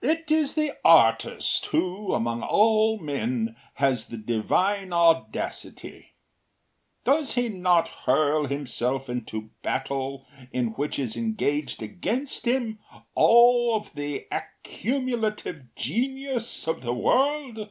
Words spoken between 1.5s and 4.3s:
who, among all men, has the